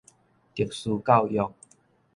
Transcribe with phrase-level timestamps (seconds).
[0.55, 1.53] 特殊教育